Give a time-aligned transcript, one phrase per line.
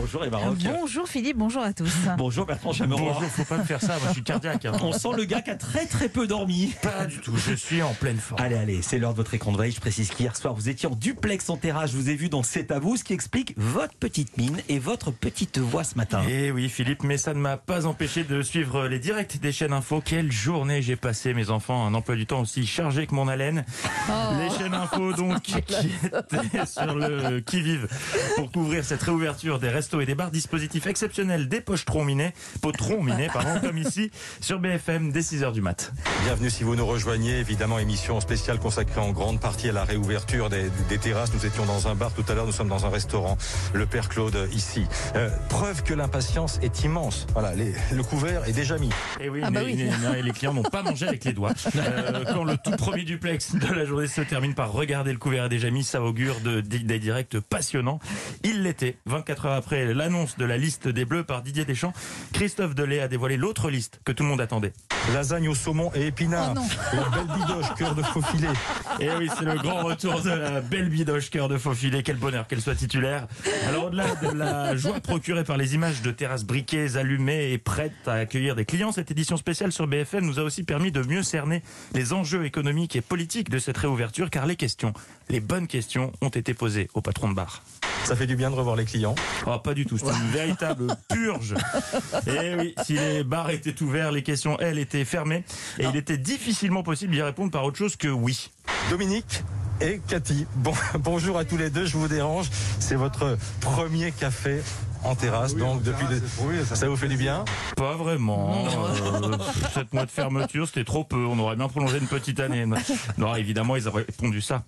[0.00, 0.56] Bonjour Eva Rock.
[0.64, 1.92] Bonjour Philippe, bonjour à tous.
[2.16, 3.12] Bonjour Bertrand Chameroy.
[3.12, 4.64] Bonjour, faut pas me faire ça, moi je suis cardiaque.
[4.64, 4.72] hein.
[4.82, 6.72] On sent le gars qui a très très peu dormi.
[6.82, 8.40] Pas du tout, je suis en pleine forme.
[8.40, 9.72] Allez, allez, c'est l'heure de votre écran de veille.
[9.72, 11.92] Je précise qu'hier soir, vous étiez en duplex en terrasse.
[11.92, 14.78] Je vous ai vu dans C'est à vous, ce qui explique votre petite mine et
[14.78, 16.22] votre petite voix ce matin.
[16.28, 19.74] Eh oui Philippe, mais ça ne m'a pas empêché de suivre les directs des chaînes
[19.74, 20.02] info.
[20.02, 23.64] Quelle journée j'ai passé mes enfants, un emploi du temps aussi chargé que mon haleine.
[24.38, 27.86] Les chaînes info donc qui étaient sur le qui-vive
[28.36, 30.30] pour couvrir cette réouverture des restos et des bars.
[30.30, 34.10] Dispositif exceptionnel des pochetrons minés, potrons minés, pardon, comme ici
[34.40, 35.92] sur BFM dès 6h du mat.
[36.24, 37.38] Bienvenue si vous nous rejoignez.
[37.40, 41.32] Évidemment, émission spéciale consacrée en grande partie à la réouverture des, des terrasses.
[41.34, 43.36] Nous étions dans un bar tout à l'heure, nous sommes dans un restaurant.
[43.72, 44.86] Le Père Claude ici.
[45.16, 47.26] Euh, preuve que l'impatience est immense.
[47.32, 48.90] Voilà, les- le couvert est déjà mis.
[49.20, 50.22] Et oui, Ah bah mais- oui.
[50.22, 51.52] les clients n'ont pas mangé avec les doigts.
[51.80, 55.46] Euh, quand le tout premier duplex de la journée se termine par regarder le couvert
[55.46, 58.00] est déjà mis, ça augure de, des, des directs passionnants.
[58.44, 58.96] Il l'était.
[59.06, 61.92] 24 heures après l'annonce de la liste des Bleus par Didier Deschamps,
[62.32, 64.72] Christophe Delay a dévoilé l'autre liste que tout le monde attendait.
[65.14, 66.54] Lasagne au saumon et épinards.
[66.56, 68.48] Oh la belle bidoche, cœur de faux filet.
[69.00, 72.02] Et oui, c'est le grand retour de la belle bidoche cœur de faux filet.
[72.02, 73.26] Quel bonheur qu'elle soit titulaire.
[73.68, 77.92] Alors au-delà de la joie procurée par les images de terrasses briquées, allumées et prêtes
[78.06, 81.22] à accueillir des clients, cette édition spéciale sur BFM nous a aussi permis de mieux
[81.22, 81.62] cerner
[81.94, 84.92] les enjeux économiques et politiques de cette réouverture, car les questions,
[85.28, 87.62] les bonnes questions, ont été posées au patron de bar.
[88.04, 89.14] Ça fait du bien de revoir les clients.
[89.46, 91.54] Oh, pas du tout, c'était une véritable purge.
[92.26, 95.44] Et oui, si les bars étaient ouverts, les questions, elles, étaient fermées.
[95.78, 98.50] Et il était difficilement possible d'y répondre par autre chose que oui.
[98.90, 99.42] Dominique
[99.80, 100.46] et Cathy.
[100.56, 102.48] Bon, bonjour à tous les deux, je vous dérange.
[102.78, 104.60] C'est votre premier café
[105.02, 107.44] en terrasse, donc depuis le- ça vous fait du bien?
[107.76, 108.66] Pas vraiment.
[108.66, 109.38] Euh,
[109.72, 111.24] sept mois de fermeture, c'était trop peu.
[111.24, 112.66] On aurait bien prolongé une petite année.
[113.16, 114.62] Non, évidemment, ils auraient répondu ça.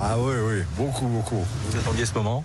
[0.00, 1.44] Ah oui, oui, beaucoup, beaucoup.
[1.70, 2.44] Vous attendiez ce moment?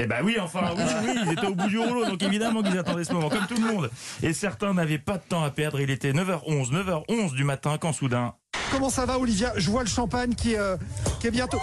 [0.00, 2.78] Eh ben oui, enfin, oui, oui, ils étaient au bout du rouleau, donc évidemment qu'ils
[2.78, 3.90] attendaient ce moment, comme tout le monde.
[4.22, 5.80] Et certains n'avaient pas de temps à perdre.
[5.80, 8.34] Il était 9h11, 9h11 du matin, quand soudain,
[8.70, 9.52] Comment ça va, Olivia?
[9.56, 10.76] Je vois le champagne qui, euh,
[11.20, 11.58] qui est bientôt.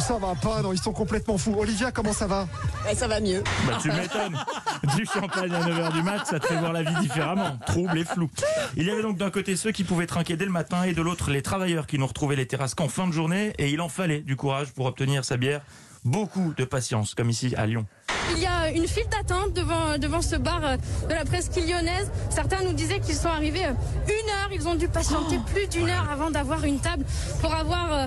[0.00, 1.54] Ça va pas, non, ils sont complètement fous.
[1.56, 2.48] Olivia, comment ça va
[2.94, 3.42] ça va mieux.
[3.66, 4.36] Bah tu m'étonnes.
[4.96, 7.58] Du champagne à 9h du mat, ça te fait voir la vie différemment.
[7.66, 8.30] Trouble et flou.
[8.76, 11.02] Il y avait donc d'un côté ceux qui pouvaient trinquer dès le matin et de
[11.02, 13.88] l'autre les travailleurs qui n'ont retrouvé les terrasses qu'en fin de journée et il en
[13.90, 15.60] fallait du courage pour obtenir sa bière.
[16.04, 17.86] Beaucoup de patience, comme ici à Lyon.
[18.34, 20.76] Il y a une file d'attente devant, devant ce bar euh,
[21.08, 22.10] de la presqu'île lyonnaise.
[22.30, 23.72] Certains nous disaient qu'ils sont arrivés euh,
[24.06, 27.04] une heure, ils ont dû patienter plus d'une heure avant d'avoir une table
[27.40, 28.06] pour avoir euh,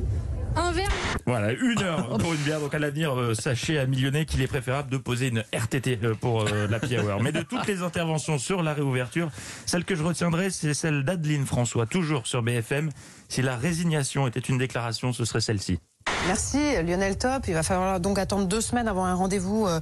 [0.56, 0.90] un verre.
[1.26, 2.60] Voilà, une heure pour une bière.
[2.60, 6.16] Donc à l'avenir, euh, sachez à Millionnet qu'il est préférable de poser une RTT euh,
[6.16, 7.22] pour euh, la Hour.
[7.22, 9.30] Mais de toutes les interventions sur la réouverture,
[9.66, 12.90] celle que je retiendrai, c'est celle d'Adeline François, toujours sur BFM.
[13.30, 15.80] Si la résignation était une déclaration, ce serait celle-ci.
[16.28, 17.44] Merci Lionel Top.
[17.48, 19.80] Il va falloir donc attendre deux semaines avant un rendez-vous euh,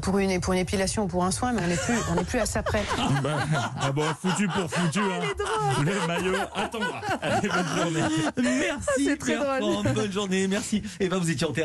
[0.00, 2.24] pour une pour une épilation ou pour un soin, mais on n'est plus on n'est
[2.24, 2.82] plus à ça près.
[3.22, 3.38] Bah,
[3.80, 5.00] ah bon, foutu pour foutu.
[5.00, 5.20] Hein.
[5.84, 7.00] Le maillot attendra.
[7.20, 8.00] Allez, bonne journée.
[8.36, 9.82] Merci, c'est très Bertrand.
[9.94, 10.82] Bonne journée, merci.
[11.00, 11.52] Et ben vous étiez en.